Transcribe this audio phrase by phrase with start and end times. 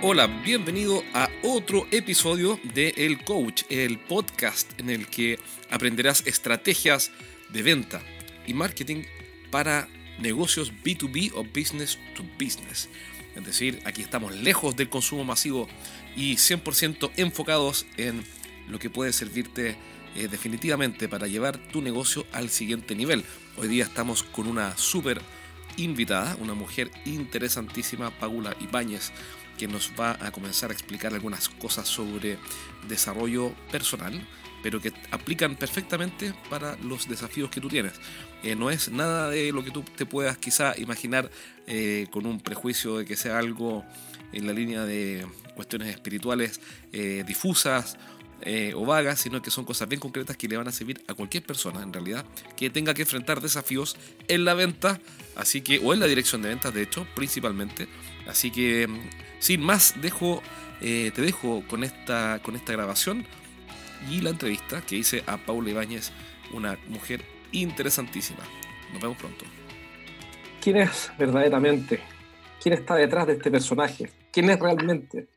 [0.00, 5.40] Hola, bienvenido a otro episodio de El Coach, el podcast en el que
[5.70, 7.10] aprenderás estrategias
[7.48, 8.00] de venta
[8.46, 9.02] y marketing
[9.50, 9.88] para
[10.20, 12.88] negocios B2B o business to business.
[13.34, 15.66] Es decir, aquí estamos lejos del consumo masivo
[16.14, 18.22] y 100% enfocados en
[18.68, 19.76] lo que puede servirte
[20.14, 23.24] eh, definitivamente para llevar tu negocio al siguiente nivel.
[23.56, 25.20] Hoy día estamos con una súper
[25.76, 29.12] invitada, una mujer interesantísima, Paula Ibáñez,
[29.58, 32.38] que nos va a comenzar a explicar algunas cosas sobre
[32.88, 34.26] desarrollo personal,
[34.62, 37.92] pero que aplican perfectamente para los desafíos que tú tienes.
[38.42, 41.30] Eh, no es nada de lo que tú te puedas quizá imaginar
[41.66, 43.84] eh, con un prejuicio de que sea algo
[44.32, 46.60] en la línea de cuestiones espirituales
[46.92, 47.98] eh, difusas
[48.76, 51.42] o vagas, sino que son cosas bien concretas que le van a servir a cualquier
[51.42, 52.24] persona en realidad
[52.56, 53.96] que tenga que enfrentar desafíos
[54.28, 55.00] en la venta,
[55.34, 57.88] así que o en la dirección de ventas, de hecho, principalmente.
[58.28, 58.86] Así que
[59.38, 60.42] sin más, dejo,
[60.80, 63.24] eh, te dejo con esta, con esta grabación
[64.10, 66.12] y la entrevista que hice a Paula Ibáñez,
[66.52, 68.40] una mujer interesantísima.
[68.92, 69.44] Nos vemos pronto.
[70.60, 72.00] ¿Quién es verdaderamente?
[72.62, 74.10] ¿Quién está detrás de este personaje?
[74.32, 75.28] ¿Quién es realmente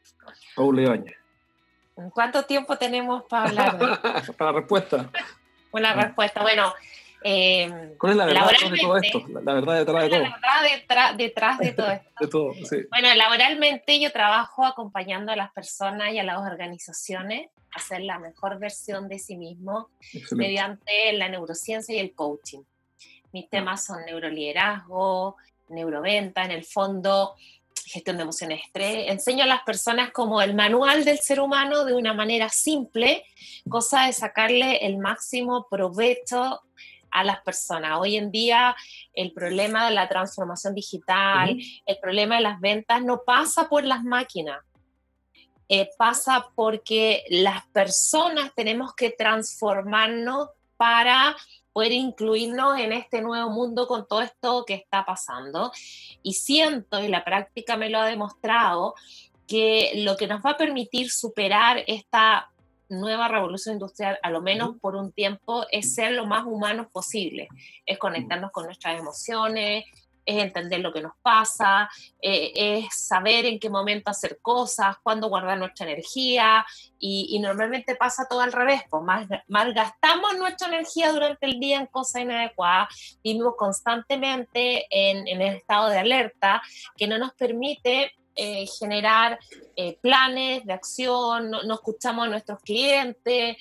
[0.55, 1.15] Paula Ibáñez?
[2.13, 4.01] ¿Cuánto tiempo tenemos para hablar?
[4.37, 5.09] para la respuesta.
[5.71, 6.41] Una respuesta.
[6.41, 6.73] Bueno,
[7.23, 9.23] eh, ¿Cuál es la verdad de todo esto?
[9.29, 10.19] La, verdad detrás de todo.
[10.19, 12.09] La verdad detrás, de todo esto.
[12.19, 12.77] de todo, sí.
[12.89, 18.17] Bueno, laboralmente yo trabajo acompañando a las personas y a las organizaciones a hacer la
[18.17, 19.89] mejor versión de sí mismo
[20.31, 22.63] mediante la neurociencia y el coaching.
[23.31, 25.37] Mis temas son neuroliderazgo,
[25.69, 27.35] neuroventa, en el fondo
[27.85, 29.09] gestión de emociones estrés.
[29.09, 33.25] Enseño a las personas como el manual del ser humano de una manera simple,
[33.69, 36.61] cosa de sacarle el máximo provecho
[37.11, 37.99] a las personas.
[37.99, 38.75] Hoy en día
[39.13, 44.03] el problema de la transformación digital, el problema de las ventas no pasa por las
[44.03, 44.59] máquinas,
[45.69, 51.35] eh, pasa porque las personas tenemos que transformarnos para
[51.73, 55.71] poder incluirnos en este nuevo mundo con todo esto que está pasando.
[56.23, 58.95] Y siento, y la práctica me lo ha demostrado,
[59.47, 62.49] que lo que nos va a permitir superar esta
[62.91, 67.47] nueva revolución industrial, a lo menos por un tiempo, es ser lo más humanos posible,
[67.85, 69.85] es conectarnos con nuestras emociones,
[70.25, 71.89] es entender lo que nos pasa,
[72.21, 76.65] eh, es saber en qué momento hacer cosas, cuándo guardar nuestra energía
[76.99, 81.87] y, normalmente pasa todo al revés, pues más, malgastamos nuestra energía durante el día en
[81.87, 86.61] cosas inadecuadas, vivimos constantemente en, en el estado de alerta
[86.95, 88.13] que no nos permite
[88.43, 89.39] eh, generar
[89.75, 93.55] eh, planes de acción, no, escuchamos a nuestros clientes.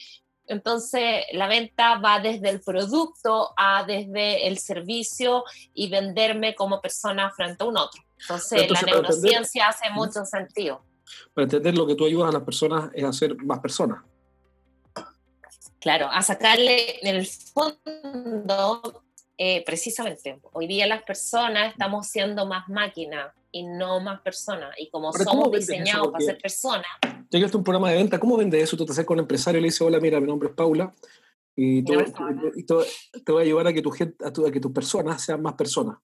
[0.46, 7.30] Entonces, la venta va desde el producto a desde el servicio y venderme como persona
[7.30, 8.02] frente a un otro.
[8.22, 10.82] Entonces, la neurociencia hace mucho sentido.
[11.34, 14.02] Para entender lo que tú ayudas a las personas es hacer más personas.
[15.78, 19.02] Claro, a sacarle en el fondo,
[19.42, 24.74] eh, precisamente, hoy día las personas estamos siendo más máquinas y no más personas.
[24.76, 26.90] Y como somos diseñados para ser personas.
[27.30, 28.76] Ya que un programa de venta, ¿cómo vende eso?
[28.76, 30.92] Tú te acercas a un empresario y le dices, hola, mira, mi nombre es Paula
[31.56, 31.96] y, te,
[33.32, 35.96] voy a ayudar a que, tu gente, a, que tus personas sean más personas.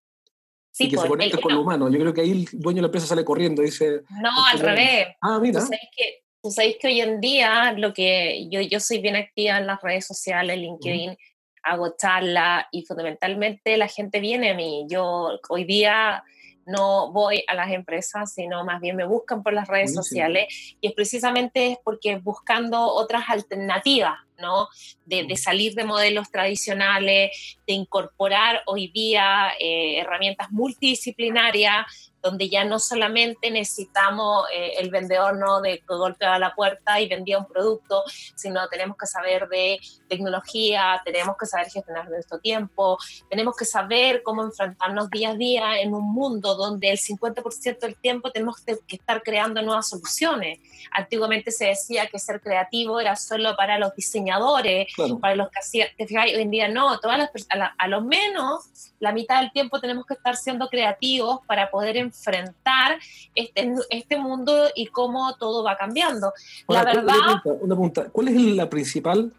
[0.72, 1.91] Sí, y que se pues, conecten con lo humano.
[1.91, 4.00] Yo creo que ahí el dueño de la empresa sale corriendo y dice...
[4.22, 5.08] No, al revés.
[5.20, 5.60] Ah, mira.
[5.60, 9.16] Tú sabes que, tú sabes que hoy en día lo que yo, yo soy bien
[9.16, 11.18] activa en las redes sociales, LinkedIn,
[11.66, 14.87] hago charlas y fundamentalmente la gente viene a mí.
[14.88, 16.22] Yo hoy día
[16.65, 20.88] no voy a las empresas, sino más bien me buscan por las redes sociales y
[20.88, 24.69] es precisamente es porque buscando otras alternativas, ¿no?
[25.04, 32.81] De, salir de modelos tradicionales, de incorporar hoy día eh, herramientas multidisciplinarias donde ya no
[32.81, 38.03] solamente necesitamos eh, el vendedor no de que golpea la puerta y vendía un producto,
[38.34, 39.78] sino tenemos que saber de
[40.09, 42.98] tecnología, tenemos que saber gestionar nuestro tiempo,
[43.30, 47.97] tenemos que saber cómo enfrentarnos día a día en un mundo donde el 50% del
[47.97, 50.59] tiempo tenemos que estar creando nuevas soluciones.
[50.91, 54.89] Antiguamente se decía que ser creativo era solo para los diseñadores,
[55.21, 59.12] para los que hacían, hoy en día no, todas las, a, a lo menos la
[59.12, 62.98] mitad del tiempo tenemos que estar siendo creativos para poder enfrentar enfrentar
[63.34, 66.33] este, este mundo y cómo todo va cambiando.
[66.68, 67.15] la verdad...
[67.45, 69.33] Una pregunta, ¿cuál es la principal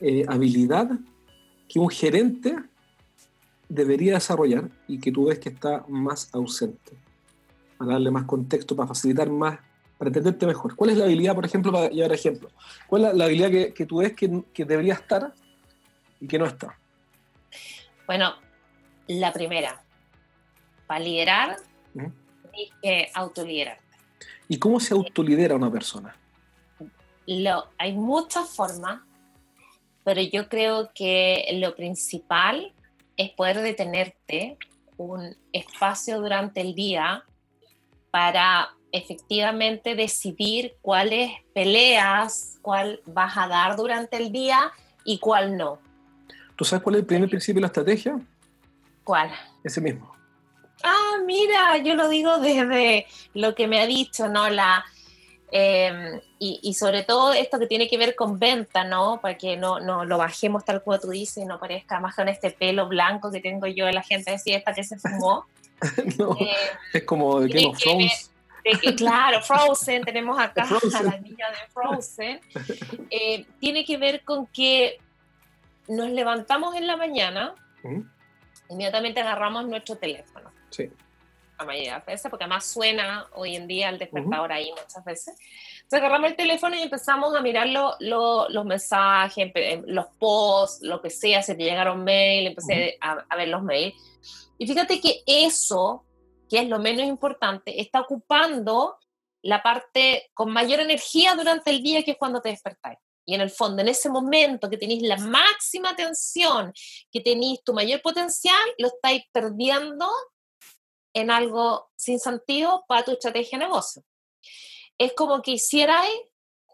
[0.00, 0.90] eh, habilidad
[1.68, 2.56] que un gerente
[3.68, 6.92] debería desarrollar y que tú ves que está más ausente?
[7.78, 9.58] Para darle más contexto, para facilitar más,
[9.98, 10.74] para entenderte mejor.
[10.74, 12.50] ¿Cuál es la habilidad, por ejemplo, para llevar ejemplo?
[12.86, 15.32] ¿Cuál es la, habilidad que, que, tú ves que, que debería estar
[16.20, 16.78] y que no está?
[18.06, 18.34] Bueno,
[19.08, 19.82] la primera,
[20.86, 21.56] para liderar,
[22.54, 23.82] y que autoliderarte.
[24.48, 26.16] ¿Y cómo se autolidera una persona?
[27.26, 29.00] Lo, hay muchas formas,
[30.04, 32.72] pero yo creo que lo principal
[33.16, 34.56] es poder detenerte
[34.96, 37.24] un espacio durante el día
[38.10, 44.72] para efectivamente decidir cuáles peleas, cuál vas a dar durante el día
[45.04, 45.78] y cuál no.
[46.54, 48.18] ¿Tú sabes cuál es el primer principio de la estrategia?
[49.04, 49.30] ¿Cuál?
[49.62, 50.15] Ese mismo.
[50.82, 54.48] Ah, mira, yo lo digo desde lo que me ha dicho, ¿no?
[54.48, 54.84] La,
[55.50, 59.20] em, y, sobre todo esto que tiene que ver con venta, ¿no?
[59.20, 62.50] Para que no, no lo bajemos tal como tú dices, no parezca más con este
[62.50, 65.46] pelo blanco que tengo yo, la gente decía esta que se fumó.
[66.18, 66.50] no, eh,
[66.92, 68.30] es como de Game of Thrones.
[68.96, 72.40] claro, Frozen, tenemos acá a la niña de Frozen.
[73.10, 74.98] Eh, tiene que ver con que
[75.88, 77.54] nos levantamos en la mañana,
[78.68, 80.55] inmediatamente agarramos nuestro teléfono.
[80.76, 80.90] Sí.
[81.58, 85.02] La mayoría de las veces, porque además suena hoy en día el despertador ahí muchas
[85.06, 85.38] veces.
[85.76, 89.52] Entonces agarramos el teléfono y empezamos a mirar los mensajes,
[89.86, 93.94] los posts, lo que sea, si te llegaron mail, empecé a, a ver los mails.
[94.58, 96.04] Y fíjate que eso,
[96.50, 98.98] que es lo menos importante, está ocupando
[99.40, 102.98] la parte con mayor energía durante el día, que es cuando te despertáis.
[103.24, 106.72] Y en el fondo, en ese momento que tenéis la máxima atención,
[107.10, 110.08] que tenéis tu mayor potencial, lo estáis perdiendo
[111.20, 114.02] en algo sin sentido para tu estrategia de negocio.
[114.98, 116.20] Es como que hicierais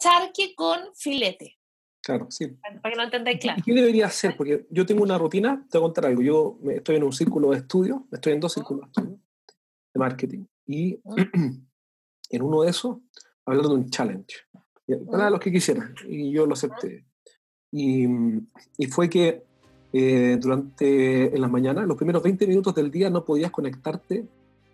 [0.01, 1.59] charque con filete.
[2.03, 2.49] Claro, sí.
[2.49, 3.61] Para que lo entendáis claro.
[3.61, 4.37] ¿Y qué debería hacer?
[4.37, 6.23] Porque yo tengo una rutina, te voy a contar algo.
[6.23, 9.17] Yo estoy en un círculo de estudio, estoy en dos círculos de
[9.95, 10.45] de marketing.
[10.67, 11.01] Y
[12.31, 12.99] en uno de esos,
[13.45, 14.37] hablando de un challenge
[15.11, 17.07] para los que quisieran, y yo lo acepté.
[17.71, 18.07] Y,
[18.77, 19.45] y fue que
[19.93, 24.25] eh, durante en las mañanas, los primeros 20 minutos del día, no podías conectarte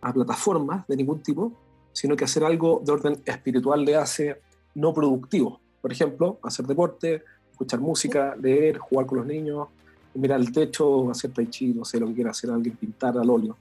[0.00, 1.52] a plataformas de ningún tipo,
[1.92, 4.40] sino que hacer algo de orden espiritual le hace
[4.74, 5.60] no productivo.
[5.80, 9.68] Por ejemplo, hacer deporte, escuchar música, leer, jugar con los niños,
[10.14, 13.28] mirar el techo, hacer tai chi, no sé lo que quiera hacer alguien, pintar al
[13.28, 13.56] óleo.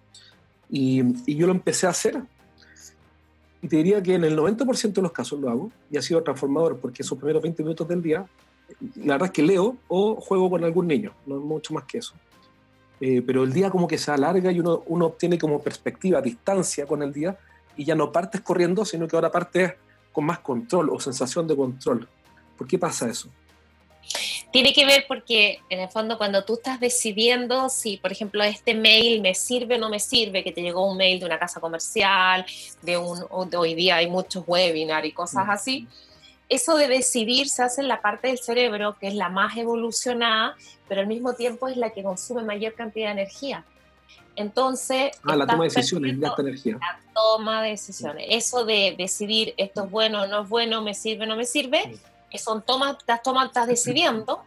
[0.70, 1.02] Y,
[1.32, 2.22] y yo lo empecé a hacer
[3.62, 6.22] y te diría que en el 90% de los casos lo hago y ha sido
[6.22, 8.26] transformador porque esos primeros 20 minutos del día,
[8.96, 12.14] la verdad es que leo o juego con algún niño, no mucho más que eso.
[13.00, 16.86] Eh, pero el día como que se alarga y uno, uno obtiene como perspectiva, distancia
[16.86, 17.38] con el día
[17.76, 19.74] y ya no partes corriendo, sino que ahora partes
[20.12, 22.08] con más control o sensación de control.
[22.58, 23.30] ¿Por qué pasa eso?
[24.52, 28.74] Tiene que ver porque en el fondo cuando tú estás decidiendo si, por ejemplo, este
[28.74, 31.60] mail me sirve o no me sirve, que te llegó un mail de una casa
[31.60, 32.46] comercial,
[32.82, 35.88] de un, hoy día hay muchos webinars y cosas así,
[36.50, 40.56] eso de decidir se hace en la parte del cerebro que es la más evolucionada,
[40.88, 43.66] pero al mismo tiempo es la que consume mayor cantidad de energía.
[44.36, 46.78] Entonces, ah, la toma de decisiones gasta energía.
[46.80, 48.28] La toma de decisiones.
[48.30, 51.46] Eso de decidir esto es bueno o no es bueno, me sirve o no me
[51.46, 52.00] sirve,
[52.38, 54.44] son tomas, estás, tomando, estás decidiendo,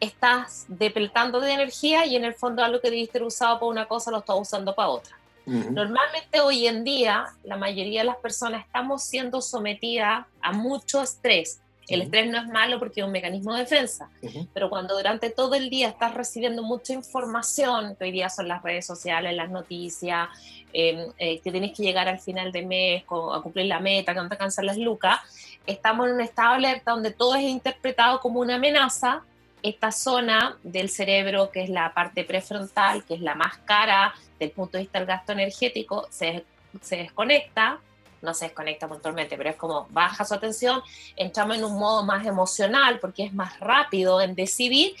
[0.00, 4.10] estás depletando de energía y en el fondo algo que debiste usado para una cosa
[4.10, 5.16] lo estás usando para otra.
[5.46, 11.60] Normalmente hoy en día la mayoría de las personas estamos siendo sometidas a mucho estrés.
[11.88, 14.08] El estrés no es malo porque es un mecanismo de defensa,
[14.54, 18.62] pero cuando durante todo el día estás recibiendo mucha información, que hoy día son las
[18.62, 20.28] redes sociales, las noticias,
[20.72, 24.20] em, eh, que tienes que llegar al final de mes a cumplir la meta, que
[24.20, 25.18] no te alcanzan las lucas,
[25.66, 29.22] estamos en un estado alerta donde todo es interpretado como una amenaza.
[29.62, 34.46] Esta zona del cerebro, que es la parte prefrontal, que es la más cara desde
[34.46, 36.44] el punto de vista del gasto energético, se,
[36.80, 37.78] se desconecta,
[38.22, 40.82] no se desconecta puntualmente, pero es como baja su atención,
[41.16, 44.94] entramos en un modo más emocional porque es más rápido en decidir,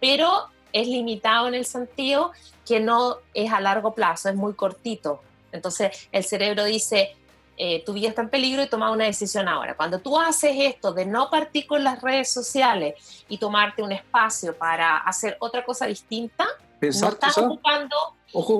[0.00, 2.32] pero es limitado en el sentido
[2.66, 5.22] que no es a largo plazo, es muy cortito.
[5.52, 7.16] Entonces el cerebro dice,
[7.56, 9.76] eh, tu vida está en peligro y toma una decisión ahora.
[9.76, 14.56] Cuando tú haces esto de no partir con las redes sociales y tomarte un espacio
[14.56, 16.46] para hacer otra cosa distinta,
[16.80, 17.96] no estás ocupando,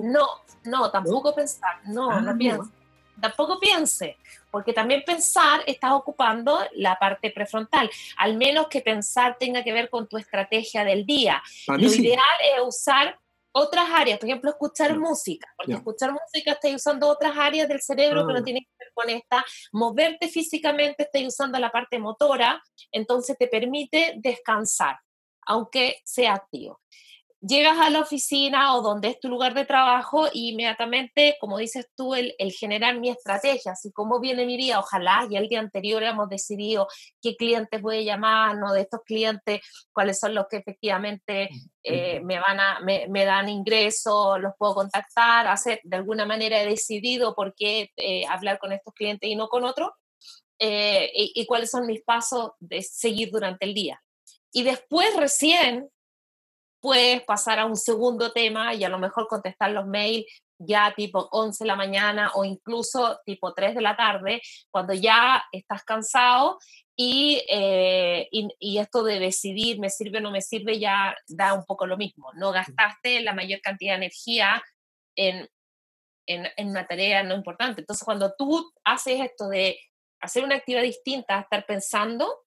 [0.05, 0.27] no,
[0.65, 2.73] no, tampoco pensar, no, ah, no pienses,
[3.21, 4.17] tampoco piense,
[4.51, 9.91] porque también pensar estás ocupando la parte prefrontal, al menos que pensar tenga que ver
[9.91, 11.43] con tu estrategia del día.
[11.67, 12.21] Lo ideal
[12.57, 13.19] es usar
[13.59, 18.27] otras áreas, por ejemplo, escuchar música, porque escuchar música estás usando otras áreas del cerebro
[18.27, 18.45] que no ah.
[18.45, 24.15] tienen que ver con esta, moverte físicamente estás usando la parte motora, entonces te permite
[24.17, 24.99] descansar,
[25.43, 26.81] aunque sea activo
[27.47, 31.89] llegas a la oficina o donde es tu lugar de trabajo y inmediatamente, como dices
[31.95, 36.03] tú, el, generar mi estrategia, así como viene mi día, ojalá y el día anterior
[36.03, 36.89] hemos decidido
[37.21, 39.61] qué clientes voy a llamar, no de estos clientes,
[39.93, 41.51] cuáles son los que efectivamente
[41.83, 46.67] eh, me, van a, me, dan ingresos, los puedo contactar, hacer de alguna manera he
[46.67, 49.91] decidido por qué eh, hablar con estos clientes y no con otros.
[50.59, 54.03] eh, y, cuáles son mis pasos de seguir durante el día.
[54.53, 55.91] Y después recién
[56.87, 60.25] puedes pasar a un segundo tema y a lo mejor contestar los mails
[60.57, 64.41] ya tipo 11 de la mañana o incluso tipo 3 de la tarde,
[64.71, 66.61] cuando ya estás cansado
[66.97, 71.65] eh, y, y, esto de decidir me sirve o no me sirve ya da un
[71.65, 72.31] poco lo mismo.
[72.35, 74.63] No gastaste la mayor cantidad de energía
[75.17, 75.49] en,
[76.29, 77.81] en, en una tarea no importante.
[77.81, 79.77] Entonces, cuando tú haces esto de
[80.21, 82.46] hacer una actividad distinta, estar pensando,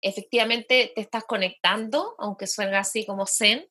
[0.00, 3.66] efectivamente te estás conectando, aunque suene así como zen,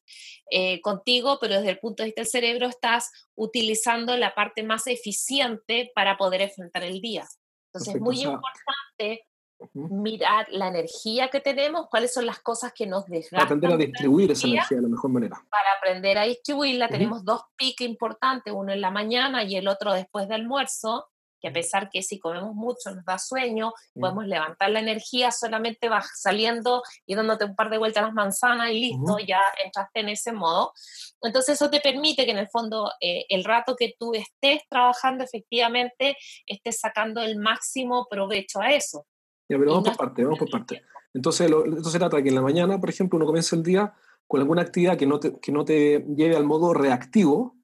[0.51, 4.87] eh, contigo, pero desde el punto de vista del cerebro estás utilizando la parte más
[4.87, 7.27] eficiente para poder enfrentar el día.
[7.67, 9.27] Entonces es muy importante
[9.73, 13.39] mirar la energía que tenemos, cuáles son las cosas que nos desgastan.
[13.39, 15.37] Para aprender a distribuir esa energía de la mejor manera.
[15.49, 19.93] Para aprender a distribuirla tenemos dos picos importantes, uno en la mañana y el otro
[19.93, 21.07] después del almuerzo
[21.47, 26.09] a pesar que si comemos mucho nos da sueño, podemos levantar la energía, solamente vas
[26.15, 30.09] saliendo y dándote un par de vueltas a las manzanas y listo, ya entraste en
[30.09, 30.73] ese modo.
[31.21, 35.23] Entonces eso te permite que en el fondo eh, el rato que tú estés trabajando
[35.23, 39.05] efectivamente estés sacando el máximo provecho a eso.
[39.49, 40.81] Ya, pero vamos por parte, vamos por parte.
[41.13, 43.93] Entonces, entonces se trata de que en la mañana, por ejemplo, uno comienza el día
[44.27, 47.55] con alguna actividad que no te, que no te lleve al modo reactivo,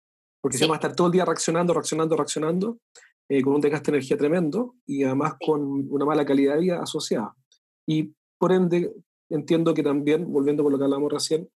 [0.41, 2.77] porque se va a estar todo el día reaccionando, reaccionando, reaccionando,
[3.31, 6.81] eh, con un desgaste de energía tremendo y además con una mala calidad de vida
[6.81, 7.33] asociada.
[7.87, 8.91] Y por ende,
[9.29, 11.49] entiendo que también, volviendo con lo que hablamos recién,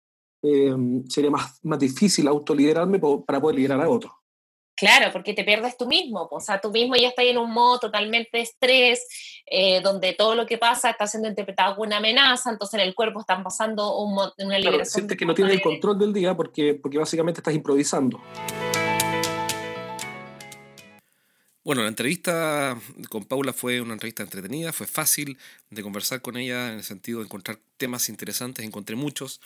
[0.44, 0.72] eh,
[1.08, 4.12] sería más, más difícil autoliderarme para poder liderar a otros.
[4.76, 7.80] Claro, porque te pierdes tú mismo, o sea, tú mismo ya estás en un modo
[7.80, 9.04] totalmente de estrés,
[9.46, 12.94] eh, donde todo lo que pasa está siendo interpretado como una amenaza, entonces en el
[12.94, 14.70] cuerpo están pasando un, una liberación.
[14.70, 18.20] Claro, sientes que no tienes el control del día porque, porque básicamente estás improvisando.
[21.64, 22.78] Bueno, la entrevista
[23.08, 25.38] con Paula fue una entrevista entretenida, fue fácil
[25.70, 29.40] de conversar con ella en el sentido de encontrar temas interesantes, encontré muchos,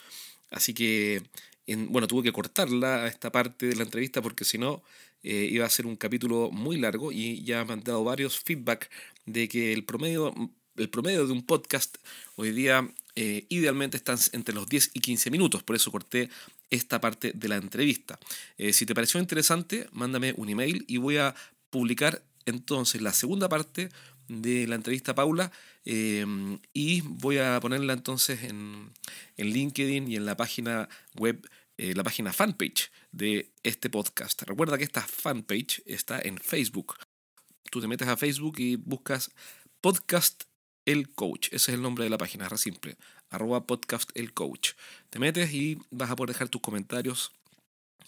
[0.51, 1.23] así que,
[1.69, 4.83] bueno, tuve que cortarla esta parte de la entrevista porque si no
[5.23, 8.91] eh, iba a ser un capítulo muy largo y ya me han dado varios feedback
[9.25, 10.35] de que el promedio,
[10.75, 11.99] el promedio de un podcast
[12.35, 16.31] hoy día eh, idealmente están entre los 10 y 15 minutos, por eso corté
[16.69, 18.19] esta parte de la entrevista.
[18.57, 21.35] Eh, si te pareció interesante, mándame un email y voy a
[21.71, 23.91] publicar entonces la segunda parte
[24.29, 25.51] de la entrevista a Paula
[25.85, 28.93] em, y voy a ponerla entonces en,
[29.37, 31.49] en, LinkedIn y en la página web,
[31.79, 34.43] eh, la página fanpage de este podcast.
[34.43, 36.95] Recuerda que esta fanpage está en Facebook.
[37.71, 39.31] Tú te metes a Facebook y buscas
[39.81, 40.45] podcast
[40.85, 41.49] el coach.
[41.49, 42.97] Ese es el nombre de la página, es simple.
[43.31, 44.73] Arroba podcast el coach.
[45.11, 47.33] Te metes y vas a poder dejar tus comentarios,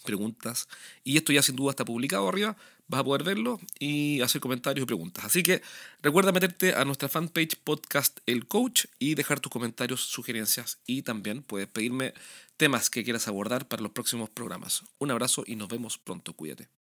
[0.03, 0.67] preguntas.
[1.03, 2.57] Y esto ya sin duda está publicado arriba
[2.91, 5.25] vas a poder verlo y hacer comentarios y preguntas.
[5.25, 5.61] Así que
[6.03, 11.41] recuerda meterte a nuestra fanpage podcast El Coach y dejar tus comentarios, sugerencias y también
[11.41, 12.13] puedes pedirme
[12.57, 14.83] temas que quieras abordar para los próximos programas.
[14.99, 16.33] Un abrazo y nos vemos pronto.
[16.33, 16.80] Cuídate.